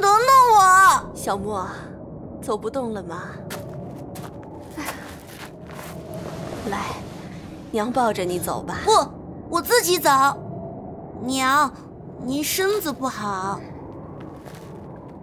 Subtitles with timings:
[0.00, 1.68] 等等我，小莫，
[2.40, 3.24] 走不动了吗？
[6.70, 6.78] 来，
[7.70, 8.78] 娘抱着你走吧。
[8.84, 8.92] 不，
[9.48, 10.10] 我自己走。
[11.22, 11.70] 娘，
[12.24, 13.60] 您身子不好。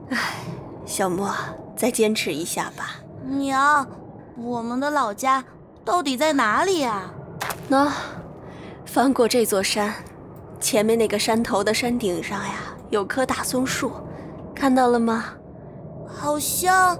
[0.09, 0.35] 唉，
[0.85, 1.33] 小莫，
[1.75, 2.95] 再坚持一下吧。
[3.23, 3.85] 娘，
[4.37, 5.43] 我们的老家
[5.83, 7.11] 到底在哪里呀？
[7.69, 7.89] 喏，
[8.85, 9.93] 翻过这座山，
[10.59, 12.53] 前面那个山头的山顶上呀，
[12.89, 13.91] 有棵大松树，
[14.57, 15.25] 看到了吗？
[16.07, 16.97] 好像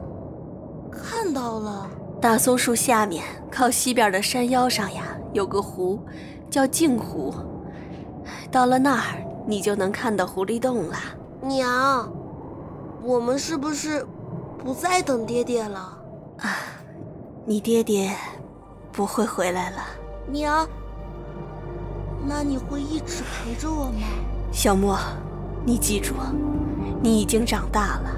[0.92, 1.90] 看到了。
[2.22, 6.00] 大松树下面，靠西边的山腰上呀，有个湖，
[6.52, 7.34] 叫镜湖。
[8.52, 10.96] 到了那儿，你就能看到狐狸洞了。
[11.42, 12.08] 娘，
[13.02, 14.06] 我们是不是
[14.64, 15.80] 不再等爹爹了？
[16.38, 16.54] 啊，
[17.44, 18.12] 你爹爹
[18.92, 19.78] 不会回来了。
[20.28, 20.68] 娘，
[22.24, 24.08] 那你会一直陪着我吗？
[24.52, 24.96] 小莫，
[25.66, 26.14] 你记住，
[27.02, 28.12] 你已经长大了。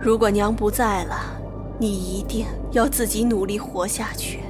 [0.00, 1.20] 如果娘不在了，
[1.78, 4.40] 你一定要自己努力活下去。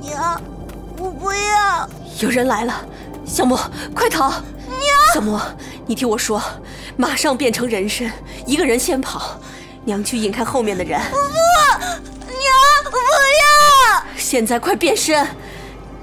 [0.00, 0.40] 娘，
[0.98, 1.88] 我不要！
[2.20, 2.74] 有人来了，
[3.24, 3.58] 小莫，
[3.94, 4.28] 快逃！
[4.30, 4.80] 娘，
[5.14, 5.40] 小莫，
[5.86, 6.42] 你听我说，
[6.96, 8.10] 马上变成人身，
[8.46, 9.40] 一个人先跑，
[9.84, 11.00] 娘去引开后面的人。
[11.10, 12.38] 不，娘，
[12.90, 14.04] 不要！
[14.16, 15.26] 现在快变身，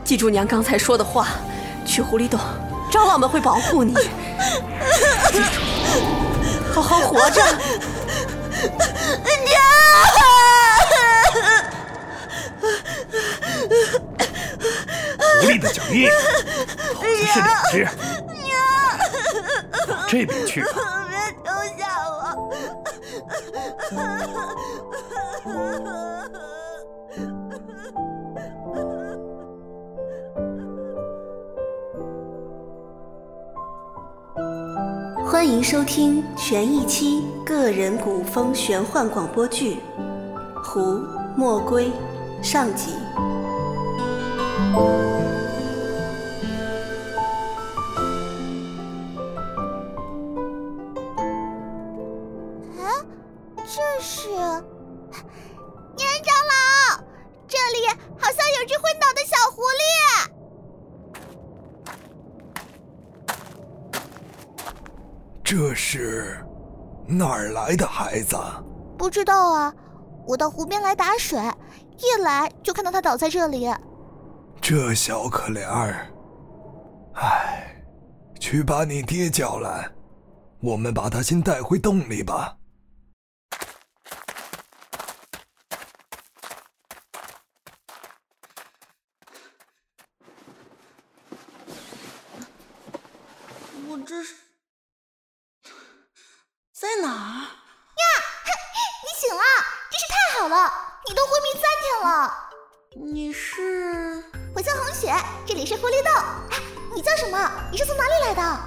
[0.03, 1.27] 记住娘刚才说的话，
[1.99, 2.39] 去狐狸洞，
[2.89, 3.93] 长老们会保护你。
[3.93, 5.59] 记住，
[6.73, 7.43] 好好活着。
[9.43, 9.59] 娘。
[15.41, 16.09] 狐狸的脚印，
[16.95, 17.77] 好像是两只。
[18.29, 18.55] 娘，
[19.89, 20.98] 往这边去吧。
[35.39, 39.75] 欢迎收听全一期个人古风玄幻广播剧
[40.61, 41.01] 《狐
[41.33, 41.85] 莫归》
[42.43, 42.91] 上集。
[67.19, 68.37] 哪儿来的孩子？
[68.97, 69.75] 不知道啊，
[70.25, 71.37] 我到湖边来打水，
[71.97, 73.69] 一来就看到他倒在这里。
[74.61, 76.07] 这小可怜儿，
[77.15, 77.75] 唉，
[78.39, 79.91] 去把你爹叫来，
[80.61, 82.55] 我们把他先带回洞里吧。
[93.89, 94.48] 我这是在
[97.09, 98.03] 哪儿呀？
[99.01, 99.41] 你醒了，
[99.89, 100.71] 真是太好了！
[101.07, 102.09] 你都昏迷三天了。
[103.03, 104.23] 你是？
[104.53, 105.11] 我叫红雪，
[105.43, 106.13] 这里是狐狸洞。
[106.51, 106.61] 哎，
[106.93, 107.51] 你叫什么？
[107.71, 108.59] 你是从哪里来的？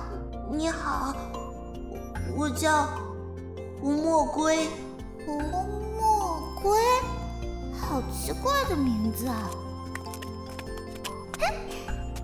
[0.50, 1.14] 你好，
[2.36, 2.88] 我叫
[3.80, 4.68] 胡墨龟。
[5.24, 6.80] 胡墨龟，
[7.80, 9.48] 好奇怪的名字啊！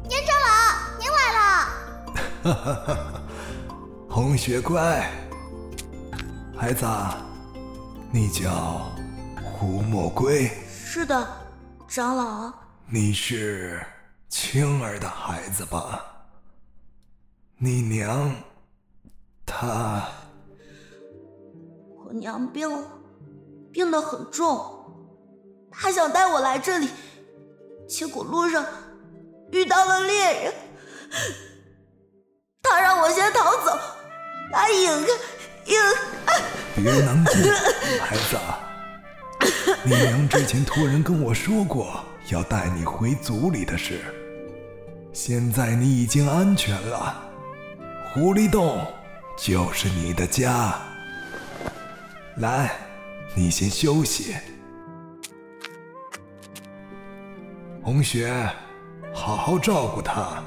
[0.09, 0.49] 年长老，
[0.99, 1.39] 您来了。
[2.43, 3.23] 哈哈哈哈，
[4.11, 5.09] 红雪乖，
[6.61, 6.85] 孩子，
[8.13, 8.91] 你叫
[9.41, 10.51] 胡墨归。
[10.69, 11.25] 是的，
[11.87, 12.53] 长老。
[12.89, 13.81] 你是
[14.29, 16.05] 青儿的孩子吧？
[17.59, 18.35] 你娘，
[19.47, 20.03] 她……
[22.05, 22.89] 我娘病了，
[23.71, 24.69] 病得很重，
[25.71, 26.89] 她想带我来这里，
[27.89, 28.67] 结果路上
[29.53, 30.55] 遇到了猎人，
[32.61, 33.79] 他让我先逃走，
[34.53, 35.09] 他引开，引……
[36.75, 37.35] 别难过，
[38.01, 38.39] 孩子，
[39.85, 42.05] 你娘之前托人跟我说过。
[42.31, 44.05] 要带你回族里的事，
[45.15, 47.23] 现在你已经安全了，
[48.13, 48.87] 狐狸洞
[49.39, 50.75] 就是你的家。
[52.37, 52.71] 来，
[53.35, 54.37] 你先休息。
[57.83, 58.31] 红雪，
[59.15, 60.43] 好好照顾他。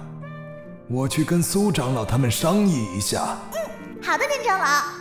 [0.87, 3.39] 我去跟苏长老他们商议一下。
[3.53, 5.00] 嗯，好的，林长老。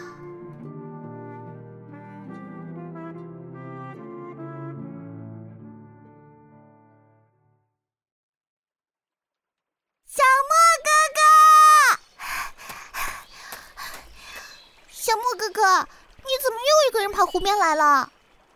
[17.61, 18.11] 来了，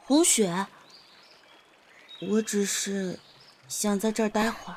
[0.07, 0.67] 红雪。
[2.31, 3.19] 我只是
[3.69, 4.77] 想在这儿待会儿。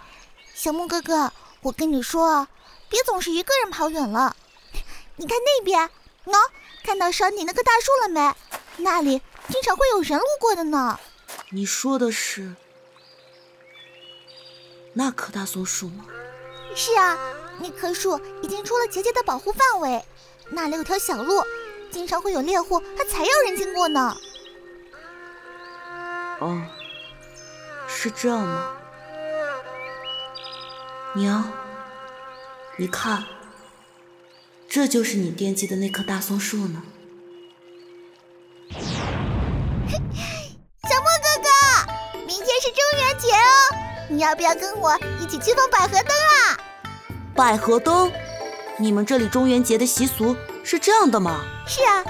[0.53, 1.31] 小木哥哥，
[1.61, 2.45] 我跟你说，
[2.89, 4.35] 别总是一个人跑远了。
[5.15, 5.89] 你看那边，
[6.25, 6.33] 喏，
[6.83, 8.35] 看到山顶那棵大树了没？
[8.83, 10.99] 那里经常会有人路过的呢。
[11.49, 12.53] 你说的是
[14.93, 16.05] 那棵大松树吗？
[16.75, 17.17] 是啊，
[17.59, 20.03] 那棵树已经出了结界的保护范围，
[20.49, 21.41] 那里有条小路，
[21.91, 24.15] 经常会有猎户和采药人经过呢。
[26.39, 26.61] 哦，
[27.87, 28.73] 是这样吗？
[31.15, 31.51] 娘，
[32.77, 33.23] 你看，
[34.69, 36.83] 这就是你惦记的那棵大松树呢。
[39.89, 41.49] 小莫哥哥，
[42.27, 43.75] 明天是中元节哦，
[44.09, 46.59] 你要不要跟我一起去放百合灯啊？
[47.33, 48.11] 百合灯？
[48.77, 50.35] 你们这里中元节的习俗
[50.69, 51.45] 是这样的吗？
[51.65, 52.03] 是啊，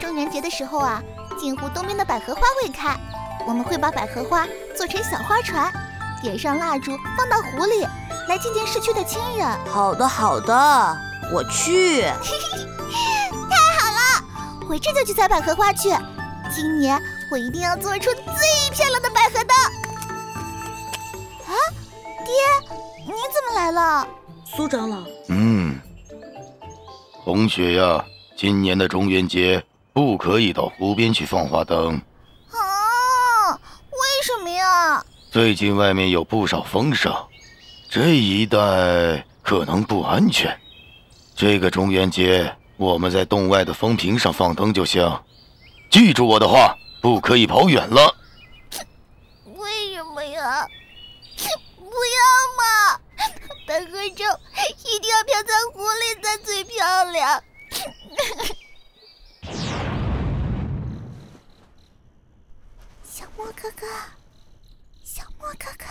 [0.00, 1.00] 中元节的时候啊，
[1.38, 2.98] 镜湖东边的百合花会开，
[3.46, 5.72] 我们会把百合花做成小花船，
[6.20, 7.86] 点上蜡烛放到湖里。
[8.28, 9.46] 来祭奠逝去的亲人。
[9.72, 10.52] 好的，好的，
[11.32, 12.02] 我去。
[13.48, 14.24] 太好了，
[14.68, 15.90] 我这就去采百合花去。
[16.52, 18.24] 今年我一定要做出最
[18.72, 19.56] 漂亮的百合灯。
[21.46, 21.54] 啊，
[22.26, 22.34] 爹，
[23.06, 24.04] 你怎么来了？
[24.44, 24.96] 苏长老。
[25.28, 25.78] 嗯，
[27.22, 28.02] 红雪呀，
[28.34, 29.62] 今年的中元节
[29.92, 32.00] 不可以到湖边去放花灯。
[32.50, 33.52] 啊？
[33.52, 35.04] 为什么呀？
[35.30, 37.14] 最近外面有不少风声。
[37.90, 38.58] 这一带
[39.42, 40.58] 可能不安全。
[41.36, 45.20] 这个中元节，我们在洞外的风坪上放灯就行。
[45.90, 48.14] 记住我的话，不可以跑远了。
[49.56, 50.66] 为什么呀？
[51.76, 51.92] 不要
[52.56, 52.59] 嘛！
[53.70, 53.94] 百合洲
[54.84, 57.40] 一定要飘在湖里才最漂亮。
[63.04, 63.86] 小莫哥哥，
[65.04, 65.84] 小莫哥哥。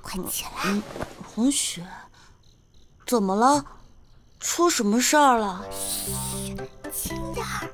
[0.00, 0.50] 快起来！
[1.34, 1.84] 红雪，
[3.04, 3.66] 怎么了？
[4.38, 5.66] 出什么事儿了？
[5.72, 6.12] 嘘，
[6.92, 7.68] 轻点儿。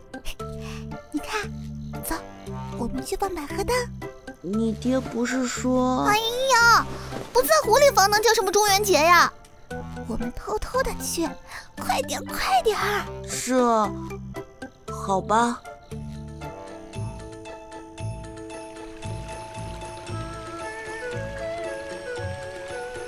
[1.13, 1.43] 你看，
[2.03, 2.15] 走，
[2.79, 3.77] 我们去放百合灯。
[4.49, 6.05] 你爹不是说……
[6.05, 6.87] 哎呀，
[7.33, 9.33] 不在狐狸房能叫什么中元节呀？
[10.07, 11.29] 我们偷偷的去，
[11.77, 13.05] 快点，快点儿！
[13.45, 13.91] 这，
[14.95, 15.61] 好吧。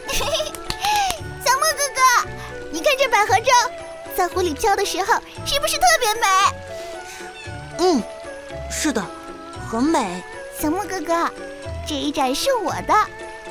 [0.11, 2.01] 小木哥哥，
[2.73, 3.53] 你看这百合洲
[4.17, 5.15] 在湖里飘的时候，
[5.47, 6.27] 是不是特别美？
[7.79, 8.03] 嗯，
[8.69, 9.01] 是的，
[9.71, 10.21] 很美。
[10.61, 11.33] 小木哥哥，
[11.87, 12.93] 这一盏是我的，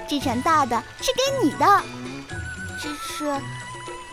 [0.10, 1.84] 这盏大的是给你的，
[2.82, 3.42] 这是，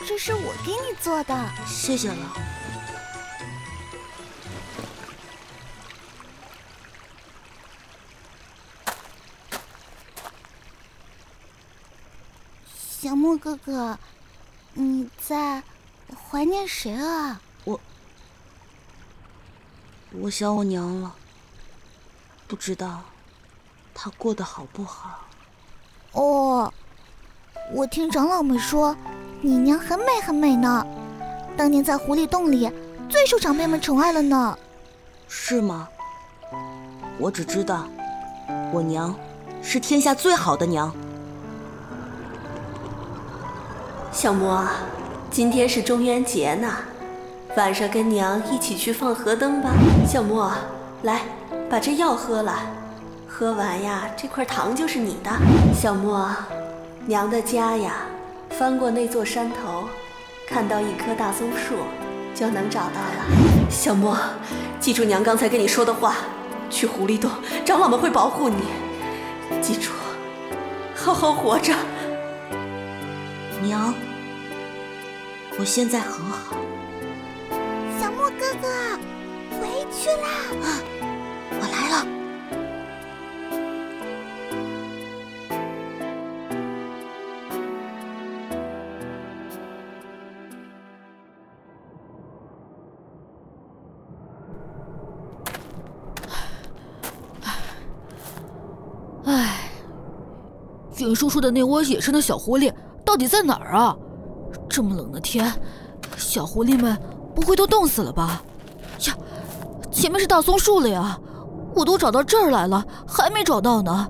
[0.06, 1.34] 这是我给你做的。
[1.66, 2.32] 谢谢了。
[12.76, 13.98] 小木哥哥。
[14.76, 15.62] 你在
[16.28, 17.40] 怀念谁啊？
[17.62, 17.80] 我，
[20.10, 21.14] 我想我娘了。
[22.54, 23.00] 不知道
[23.92, 25.18] 他过得好不好？
[26.12, 26.72] 哦，
[27.72, 28.96] 我听长老们说，
[29.40, 30.86] 你娘很美很美呢。
[31.56, 32.70] 当年在狐狸洞里
[33.08, 34.56] 最受长辈们宠爱了呢。
[35.26, 35.88] 是吗？
[37.18, 37.88] 我只知道，
[38.72, 39.12] 我娘
[39.60, 40.94] 是天下最好的娘。
[44.12, 44.64] 小莫，
[45.28, 46.72] 今天是中元节呢，
[47.56, 49.72] 晚上跟娘一起去放河灯吧。
[50.06, 50.52] 小莫，
[51.02, 51.22] 来，
[51.70, 52.60] 把这药喝了，
[53.26, 55.30] 喝完呀，这块糖就是你的。
[55.74, 56.30] 小莫，
[57.06, 57.96] 娘的家呀，
[58.50, 59.88] 翻过那座山头，
[60.46, 61.74] 看到一棵大松树，
[62.34, 63.68] 就能找到了。
[63.68, 64.16] 小莫，
[64.78, 66.16] 记住娘刚才跟你说的话，
[66.70, 67.30] 去狐狸洞，
[67.64, 68.56] 长老们会保护你。
[69.60, 69.90] 记住，
[70.94, 71.74] 好好活着。
[73.62, 73.92] 娘，
[75.58, 76.54] 我现在很好。
[77.98, 78.68] 小莫哥哥，
[79.58, 80.28] 回去啦！
[81.60, 82.06] 我来了。
[99.26, 99.70] 唉，
[100.98, 102.72] 袁叔叔的那窝野生的小狐狸。
[103.04, 103.96] 到底在哪儿啊？
[104.68, 105.52] 这么冷的天，
[106.16, 106.98] 小狐狸们
[107.34, 108.42] 不会都冻死了吧？
[109.06, 109.16] 呀，
[109.92, 111.18] 前面是大松树了呀！
[111.74, 114.08] 我都找到这儿来了，还没找到呢。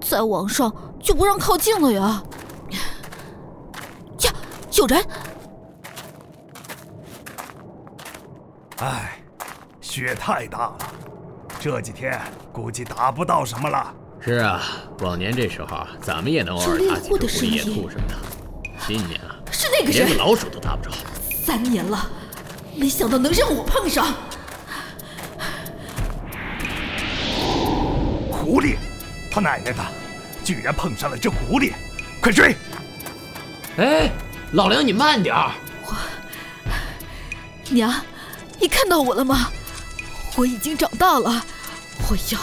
[0.00, 2.22] 再往上就不让靠近了呀！
[4.20, 4.30] 呀，
[4.72, 5.04] 有人！
[8.78, 9.18] 哎，
[9.80, 10.76] 雪太大了，
[11.58, 12.20] 这几天
[12.52, 13.94] 估计打不到什么了。
[14.20, 14.60] 是啊，
[15.00, 18.14] 往年这时候咱们也能偶尔打几只野兔什么的。
[18.86, 20.90] 今年啊，是那个人连个老鼠都打不着。
[21.30, 22.08] 三年了，
[22.76, 24.06] 没想到能让我碰上。
[28.46, 28.76] 狐狸，
[29.28, 29.84] 他奶奶的，
[30.44, 31.72] 居然碰上了只狐狸！
[32.20, 32.54] 快追！
[33.76, 34.08] 哎，
[34.52, 35.50] 老梁，你慢点儿。
[35.84, 35.92] 我
[37.70, 37.92] 娘，
[38.60, 39.50] 你看到我了吗？
[40.36, 41.44] 我已经长大了，
[42.08, 42.38] 我要，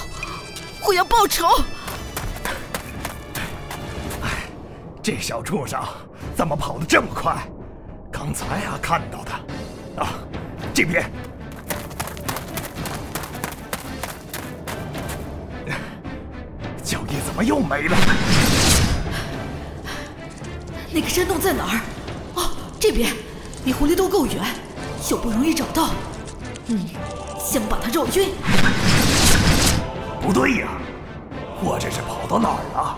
[0.85, 1.47] 我要报仇！
[4.21, 4.43] 哎，
[5.01, 5.81] 这小畜生
[6.35, 7.47] 怎么跑得这么快？
[8.11, 9.31] 刚才啊看到的，
[10.03, 10.09] 啊，
[10.73, 11.09] 这边，
[17.33, 17.97] 怎么又没了？
[20.91, 21.81] 那个山洞在哪儿？
[22.35, 23.11] 哦，这边，
[23.65, 24.35] 离狐狸洞够远。
[25.09, 25.89] 又不容易找到，
[26.67, 26.85] 嗯，
[27.43, 28.29] 先把它绕晕。
[30.21, 30.77] 不对呀，
[31.59, 32.97] 我这是跑到哪儿了？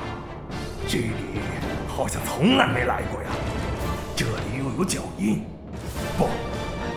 [0.85, 1.39] 这里
[1.87, 3.29] 好像从来没来过呀。
[4.17, 5.45] 这里又有脚印，
[6.17, 6.27] 不，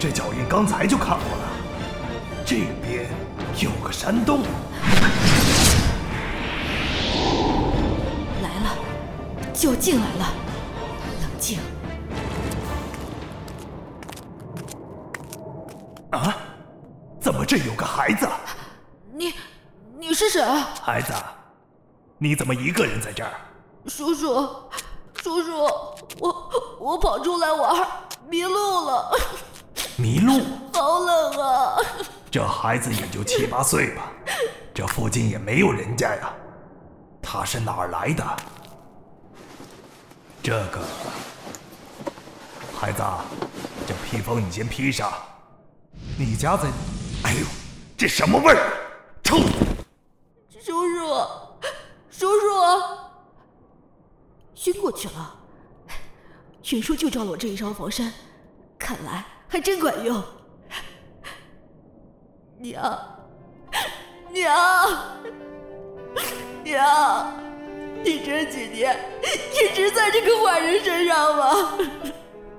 [0.00, 1.44] 这脚印刚才就看过了。
[2.44, 3.06] 这边
[3.60, 4.40] 有个山洞。
[9.58, 10.32] 就要进来了，
[11.20, 11.58] 冷静。
[16.12, 16.36] 啊！
[17.20, 18.28] 怎么这有个孩子？
[19.12, 19.34] 你，
[19.98, 20.40] 你是谁？
[20.80, 21.12] 孩子，
[22.18, 23.32] 你怎么一个人在这儿？
[23.86, 24.48] 叔叔，
[25.16, 25.52] 叔叔，
[26.20, 27.84] 我我跑出来玩，
[28.28, 29.10] 迷路了。
[29.96, 30.40] 迷路？
[30.72, 31.76] 好冷啊！
[32.30, 34.12] 这孩子也就七八岁吧，
[34.72, 36.32] 这附近也没有人家呀。
[37.20, 38.24] 他是哪儿来的？
[40.48, 40.80] 这个
[42.74, 43.02] 孩子，
[43.86, 45.12] 这披风你先披上。
[46.18, 46.70] 你家在？
[47.24, 47.44] 哎呦，
[47.98, 48.72] 这什么味儿？
[49.22, 49.36] 臭！
[50.58, 51.26] 叔叔，
[52.08, 52.46] 叔叔，
[54.64, 55.36] 晕过去了。
[56.72, 58.10] 云叔就照了我这一招防身，
[58.78, 60.24] 看来还真管用。
[62.56, 62.98] 娘，
[64.30, 64.54] 娘，
[66.64, 67.34] 娘，
[68.04, 68.96] 你这几年
[69.52, 71.78] 一直在这个坏人身上吗？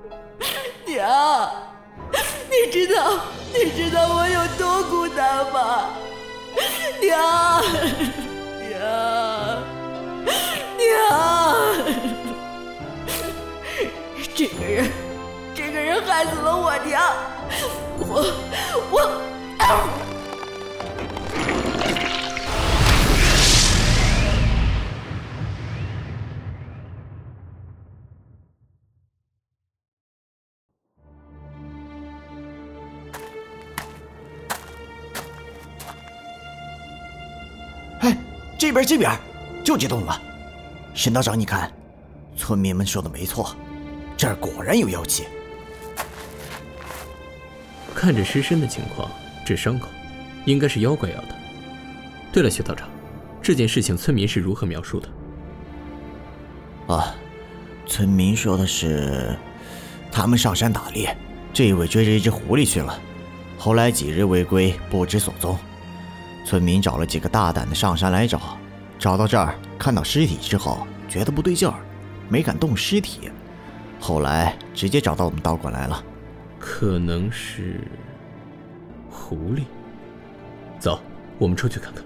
[0.86, 1.50] 娘，
[2.48, 3.20] 你知道？
[3.52, 5.90] 你知道我有多孤单吗，
[7.00, 7.62] 娘，
[8.68, 8.80] 娘，
[10.78, 10.88] 娘！
[14.34, 14.90] 这个人，
[15.54, 17.02] 这个人害死了我娘，
[17.98, 18.24] 我，
[18.90, 20.09] 我。
[38.70, 39.10] 这边，这边，
[39.64, 40.22] 就这栋了。
[40.94, 41.72] 沈道长，你看，
[42.36, 43.56] 村民们说的没错，
[44.16, 45.24] 这儿果然有妖气。
[47.92, 49.10] 看着尸身的情况，
[49.44, 49.88] 这伤口
[50.44, 51.34] 应该是妖怪咬的。
[52.32, 52.88] 对了，徐道长，
[53.42, 55.08] 这件事情村民是如何描述的？
[56.94, 57.12] 啊，
[57.88, 59.36] 村民说的是，
[60.12, 61.16] 他们上山打猎，
[61.52, 62.96] 这一位追着一只狐狸去了，
[63.58, 65.58] 后来几日未归，不知所踪。
[66.46, 68.56] 村民找了几个大胆的上山来找。
[69.00, 71.74] 找到这儿，看到尸体之后，觉得不对劲儿，
[72.28, 73.30] 没敢动尸体。
[73.98, 76.04] 后来直接找到我们道馆来了。
[76.58, 77.80] 可能是
[79.08, 79.64] 狐狸。
[80.78, 81.00] 走，
[81.38, 82.04] 我们出去看看。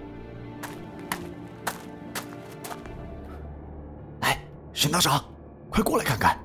[4.21, 4.41] 哎，
[4.73, 5.25] 沈道长，
[5.69, 6.39] 快过来看看，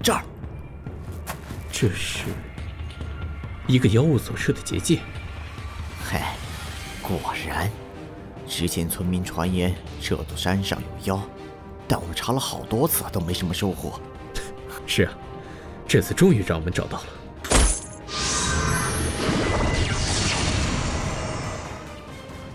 [0.00, 0.22] 这儿。
[1.72, 2.26] 这是
[3.66, 5.00] 一个妖物所设的结界。
[6.08, 6.20] 嘿，
[7.02, 7.68] 果然。
[8.48, 11.22] 之前村民传言这座山上有妖，
[11.86, 14.00] 但我们查了好多次都没什么收获。
[14.86, 15.12] 是啊，
[15.86, 17.04] 这次终于让我们找到了。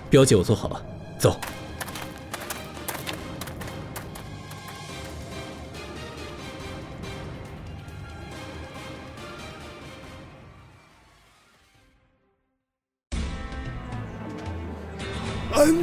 [0.10, 0.86] 标记我做好了，
[1.20, 1.40] 走。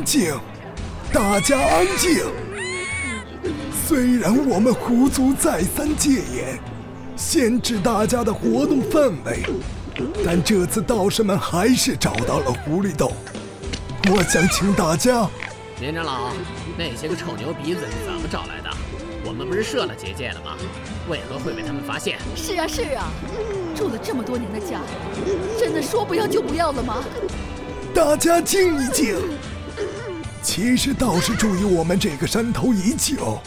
[0.08, 0.34] 静，
[1.12, 2.24] 大家安静。
[3.86, 6.58] 虽然我们狐族再三戒严，
[7.14, 9.44] 限制大家的活动范围，
[10.24, 13.12] 但这次道士们还是找到了狐狸洞。
[14.10, 15.28] 我想请大家，
[15.78, 16.32] 林长老，
[16.78, 18.70] 那些个臭牛鼻子是怎么找来的？
[19.26, 20.56] 我们不是设了结界了吗？
[21.10, 22.16] 为何会被他们发现？
[22.34, 23.12] 是啊是啊，
[23.76, 24.80] 住了这么多年的家，
[25.60, 27.04] 真的说不要就不要了吗？
[27.94, 29.18] 大家静一静。
[30.42, 33.38] 其实倒是注意我们这个山头已久，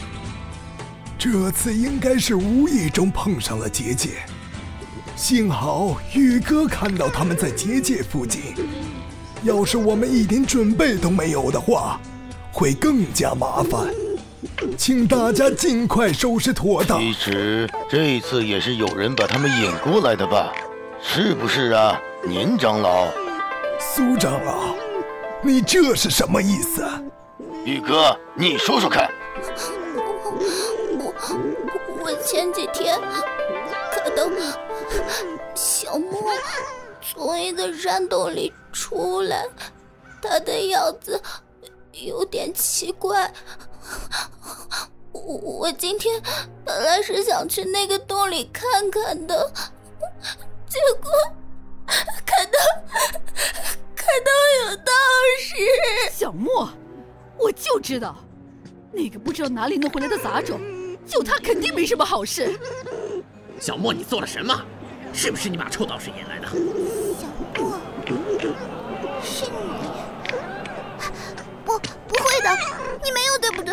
[1.18, 4.10] 这次应该是无意中碰上了结界，
[5.16, 8.54] 幸好宇哥看到他们在结界附近。
[9.42, 12.00] 要是我们一点准备都没有的话，
[12.52, 13.88] 会更加麻烦。
[14.76, 17.00] 请大家尽快收拾妥当。
[17.00, 20.52] 其实这次也是有人把他们引过来的吧？
[21.02, 23.08] 是不是啊，年长老？
[23.80, 24.76] 苏长老，
[25.44, 26.84] 你这是什么意思？
[27.64, 29.10] 宇哥，你说说看。
[30.98, 31.12] 我
[31.98, 33.00] 我我前几天
[33.90, 34.22] 看到
[35.52, 36.32] 小莫
[37.00, 39.44] 从一个山洞里出来，
[40.22, 41.20] 他的样子
[41.90, 43.32] 有点奇怪。
[45.10, 46.22] 我我今天
[46.64, 49.52] 本来是想去那个洞里看看的，
[50.68, 51.10] 结果
[52.24, 52.58] 看到
[54.02, 54.92] 看到有道
[55.38, 55.54] 士。
[56.10, 56.68] 小莫，
[57.38, 58.16] 我就知道，
[58.92, 60.60] 那个不知道哪里弄回来的杂种，
[61.06, 62.58] 救他肯定没什么好事。
[63.60, 64.60] 小莫，你做了什么？
[65.12, 66.48] 是不是你把臭道士引来的？
[66.48, 67.78] 小莫，
[69.22, 69.50] 是你？
[71.64, 71.78] 不，
[72.08, 72.50] 不会的，
[73.04, 73.72] 你没有对不对？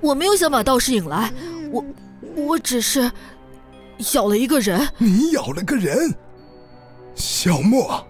[0.00, 1.32] 我没有想把道士引来，
[1.70, 1.84] 我
[2.36, 3.10] 我只是
[4.14, 4.88] 咬了一个人。
[4.98, 6.14] 你咬了个人？
[7.14, 8.06] 小莫，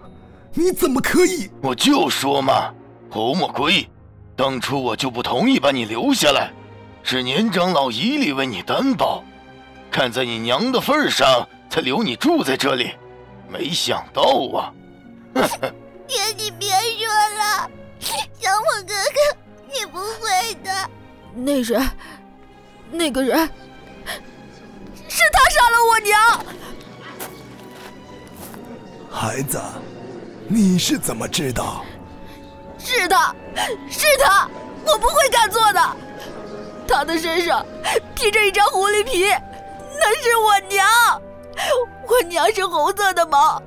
[0.53, 1.49] 你怎么可以？
[1.61, 2.73] 我就说嘛，
[3.09, 3.87] 侯莫归，
[4.35, 6.53] 当初我就不同意把你留下来，
[7.01, 9.23] 是年长老一力为你担保，
[9.89, 12.91] 看在你娘的份上才留你住在这里，
[13.47, 14.21] 没想到
[14.55, 14.73] 啊！
[16.07, 17.69] 爹，你别说了，
[17.99, 20.71] 小莫哥哥，你不会的。
[21.35, 21.89] 那人，
[22.91, 23.49] 那个人，
[25.09, 26.45] 是他杀了我娘。
[29.11, 29.59] 孩子，
[30.47, 31.83] 你是怎么知道？
[32.77, 33.35] 是他，
[33.89, 34.47] 是他，
[34.85, 35.97] 我不会看错的。
[36.87, 37.65] 他的身上
[38.15, 39.25] 披着一张狐狸皮，
[39.99, 40.87] 那是我娘。
[42.07, 43.61] 我娘是红色的毛，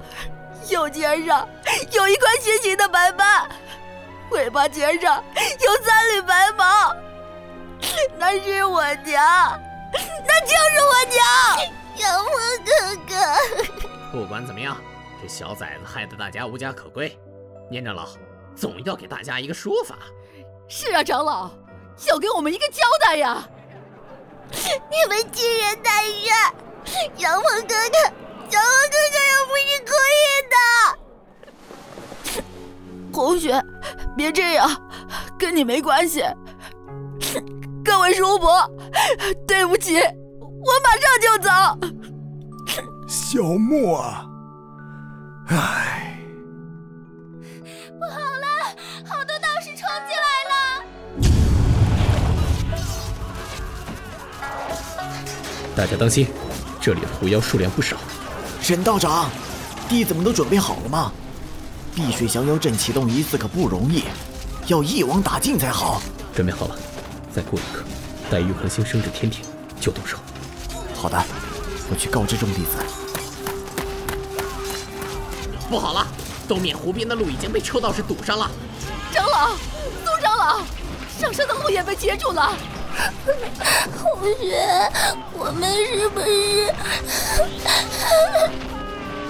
[0.68, 1.46] 右肩上
[1.90, 3.46] 有一块血形的白斑，
[4.30, 5.22] 尾巴尖上
[5.60, 6.96] 有三缕白毛。
[8.18, 9.60] 那是我娘，
[10.26, 11.20] 那就是我娘，
[11.96, 12.30] 小莫
[12.64, 12.70] 哥
[13.08, 13.12] 哥。
[14.10, 14.76] 不管怎么样，
[15.20, 17.18] 这小崽子害得大家无家可归，
[17.70, 18.08] 年长老
[18.54, 19.96] 总要给大家一个说法。
[20.68, 21.50] 是啊，长老，
[22.08, 23.46] 要给我们一个交代呀！
[24.50, 26.28] 你们欺人太甚，
[27.16, 27.98] 小莫哥哥，
[28.48, 30.54] 小莫哥哥又不是故意的。
[33.12, 33.62] 红雪，
[34.16, 34.68] 别这样，
[35.38, 36.22] 跟你没关系。
[37.94, 38.66] 各位叔伯，
[39.46, 40.00] 对不起，我
[40.82, 41.50] 马上就走。
[43.06, 44.24] 小莫啊，
[45.48, 46.18] 唉，
[47.98, 48.46] 不好了，
[49.04, 50.54] 好多道士冲进来了！
[55.76, 56.28] 大家当心，
[56.80, 57.98] 这里的狐妖数量不少。
[58.62, 59.28] 沈道长，
[59.86, 61.12] 弟子们都准备好了吗？
[61.94, 64.04] 碧水降妖阵启动一次可不容易，
[64.68, 66.00] 要一网打尽才好。
[66.34, 66.78] 准备好了。
[67.34, 67.82] 再过一刻，
[68.30, 69.42] 待玉恒星升至天庭
[69.80, 70.18] 就动手。
[70.94, 71.16] 好的，
[71.90, 72.76] 我去告知众弟子。
[75.70, 76.06] 不好了，
[76.46, 78.50] 东面湖边的路已经被臭道士堵上了。
[79.10, 79.56] 长老，
[80.04, 80.60] 苏长老，
[81.18, 82.52] 上山的路也被截住了。
[84.02, 84.90] 红雪，
[85.32, 86.70] 我们是不是？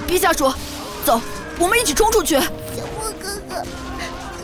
[0.08, 0.52] 别瞎说，
[1.04, 1.20] 走，
[1.56, 2.34] 我们一起冲出去。
[2.34, 3.64] 小莫哥哥，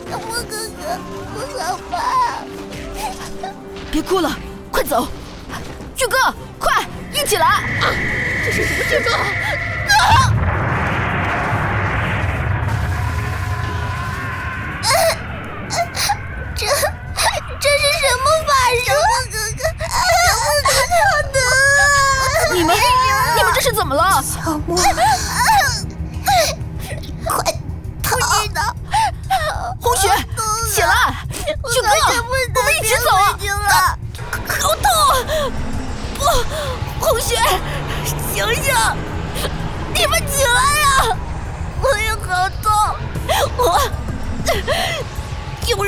[0.09, 0.97] 小莫哥哥，
[1.35, 2.45] 我好怕。
[3.91, 4.31] 别哭了，
[4.71, 5.07] 快走！
[5.95, 7.45] 俊哥，快一起来！
[7.45, 7.91] 啊，
[8.45, 9.11] 这是什么巨哥？
[9.15, 9.17] 啊！
[16.55, 16.65] 这
[17.59, 18.49] 这是什么法
[18.85, 18.87] 术？
[19.31, 19.37] 哥
[21.33, 22.53] 哥！
[22.53, 22.69] 你们，
[23.35, 24.21] 你们这是怎么了？
[24.21, 24.77] 小莫，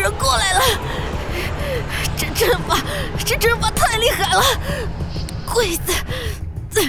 [0.01, 0.61] 人过来了！
[2.17, 2.81] 这阵法，
[3.23, 4.41] 这阵法太厉害了！
[5.53, 5.93] 鬼子！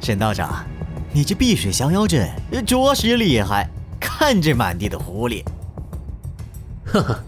[0.00, 0.64] 沈道长，
[1.12, 2.30] 你这碧水降妖阵
[2.64, 5.42] 着实厉害，看这满地的狐狸。
[6.86, 7.18] 哈哈，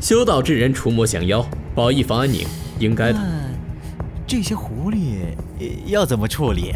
[0.00, 2.44] 修道之人除魔降妖，保一方安宁，
[2.80, 3.20] 应该的。
[4.32, 5.36] 这些狐狸
[5.84, 6.74] 要怎么处理？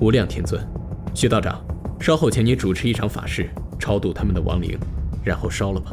[0.00, 0.66] 无量天尊，
[1.12, 1.62] 徐道长，
[2.00, 4.80] 稍后请你主持一场法事，超度他们的亡灵，
[5.22, 5.90] 然后烧了吧。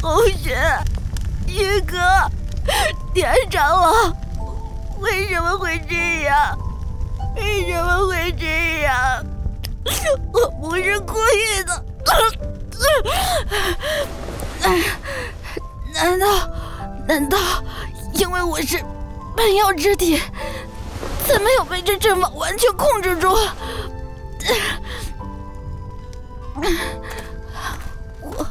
[0.00, 0.56] 红雪，
[1.46, 1.98] 宇哥，
[3.12, 3.92] 天长老，
[5.00, 6.58] 为什么会这样？
[7.36, 9.22] 为什么会这样？
[10.32, 11.84] 我不是故意的。
[15.94, 16.26] 难道，
[17.06, 17.38] 难道
[18.14, 18.82] 因为我是
[19.36, 20.20] 半妖之体，
[21.26, 23.28] 才没有被这阵法完全控制住？
[28.20, 28.46] 我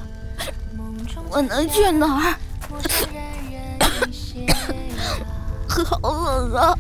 [1.30, 2.36] 我能去哪儿？
[5.86, 6.78] 好冷啊！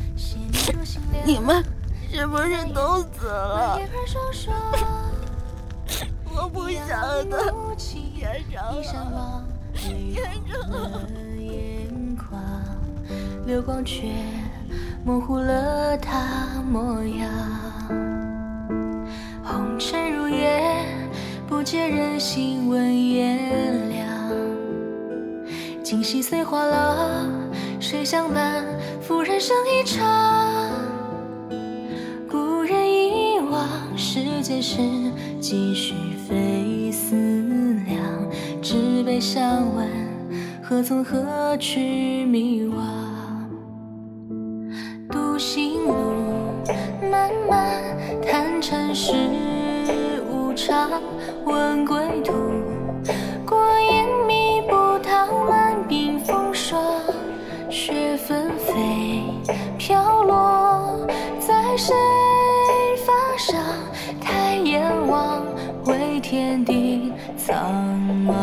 [1.25, 1.63] 你们
[2.11, 3.79] 是不是都死了？
[6.35, 6.87] 我不想
[7.29, 9.41] 的，天长老，
[9.81, 10.99] 天长老。
[13.47, 14.07] 流光却
[15.03, 17.27] 模糊了他模样，
[19.43, 20.85] 红尘如夜，
[21.47, 24.07] 不解人心问炎凉。
[25.83, 27.25] 今夕虽化老，
[27.79, 28.63] 谁相伴
[29.01, 30.07] 赴人生一场？
[32.29, 33.67] 故人遗忘，
[33.97, 34.77] 世间事
[35.41, 35.95] 几许
[39.21, 39.87] 相问，
[40.63, 42.73] 何从何去迷惘？
[45.11, 45.93] 独行路，
[47.11, 47.83] 漫漫
[48.25, 49.13] 叹尘世
[50.27, 50.89] 无常。
[51.45, 52.33] 问归途，
[53.45, 56.83] 过眼迷不唐，满鬓风霜，
[57.69, 58.73] 雪纷飞，
[59.77, 61.05] 飘落
[61.39, 61.93] 在谁
[63.05, 63.61] 发上？
[64.19, 65.45] 抬眼望，
[65.85, 67.55] 为天地苍
[68.25, 68.40] 茫。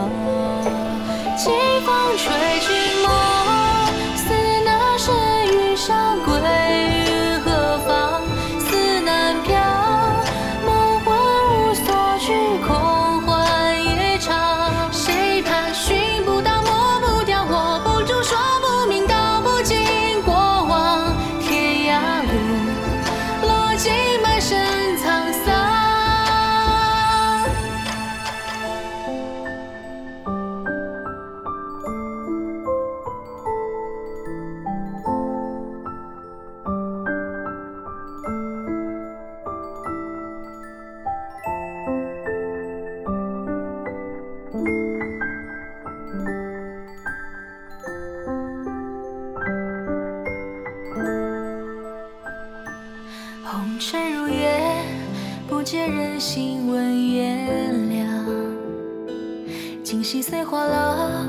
[60.48, 61.26] 今夕虽化老，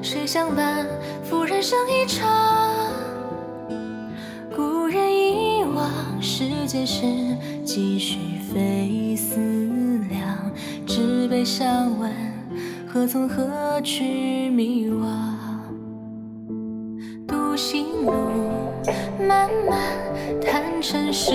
[0.00, 0.86] 谁相伴
[1.24, 2.30] 赴人生一场？
[4.54, 5.90] 故人遗忘，
[6.22, 7.04] 世间事
[7.64, 9.40] 几许费思
[10.08, 10.52] 量？
[10.86, 12.12] 只悲相问，
[12.86, 15.08] 何从何去迷惘？
[17.26, 18.12] 独行路，
[19.18, 19.80] 漫漫
[20.40, 21.32] 叹尘世